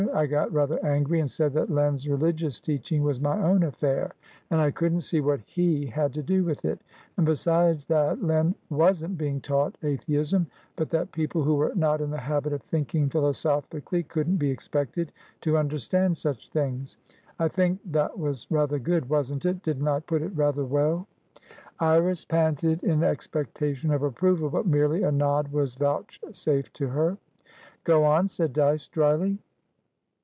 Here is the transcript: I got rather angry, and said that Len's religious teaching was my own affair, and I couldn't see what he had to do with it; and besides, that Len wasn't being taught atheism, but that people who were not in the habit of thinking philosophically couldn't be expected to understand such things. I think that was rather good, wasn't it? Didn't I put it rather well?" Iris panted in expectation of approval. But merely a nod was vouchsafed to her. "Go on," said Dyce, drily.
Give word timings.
I 0.15 0.25
got 0.25 0.51
rather 0.51 0.83
angry, 0.83 1.19
and 1.21 1.29
said 1.29 1.53
that 1.53 1.69
Len's 1.69 2.07
religious 2.09 2.59
teaching 2.59 3.01
was 3.03 3.21
my 3.21 3.39
own 3.39 3.61
affair, 3.63 4.13
and 4.49 4.59
I 4.59 4.69
couldn't 4.71 5.01
see 5.01 5.21
what 5.21 5.39
he 5.41 5.85
had 5.85 6.11
to 6.15 6.23
do 6.23 6.43
with 6.43 6.65
it; 6.65 6.81
and 7.17 7.25
besides, 7.25 7.85
that 7.85 8.21
Len 8.21 8.53
wasn't 8.71 9.17
being 9.17 9.39
taught 9.41 9.77
atheism, 9.83 10.47
but 10.75 10.89
that 10.89 11.11
people 11.11 11.43
who 11.43 11.53
were 11.55 11.71
not 11.75 12.01
in 12.01 12.09
the 12.09 12.17
habit 12.17 12.51
of 12.51 12.61
thinking 12.63 13.09
philosophically 13.09 14.01
couldn't 14.03 14.37
be 14.37 14.49
expected 14.49 15.11
to 15.41 15.55
understand 15.57 16.17
such 16.17 16.49
things. 16.49 16.97
I 17.39 17.47
think 17.47 17.79
that 17.85 18.17
was 18.17 18.47
rather 18.49 18.79
good, 18.79 19.07
wasn't 19.07 19.45
it? 19.45 19.61
Didn't 19.63 19.87
I 19.87 19.99
put 20.01 20.23
it 20.23 20.35
rather 20.35 20.65
well?" 20.65 21.07
Iris 21.79 22.25
panted 22.25 22.83
in 22.83 23.03
expectation 23.03 23.91
of 23.91 24.01
approval. 24.03 24.49
But 24.49 24.65
merely 24.67 25.03
a 25.03 25.11
nod 25.11 25.49
was 25.51 25.75
vouchsafed 25.75 26.73
to 26.73 26.87
her. 26.89 27.17
"Go 27.83 28.03
on," 28.03 28.27
said 28.27 28.51
Dyce, 28.51 28.87
drily. 28.87 29.37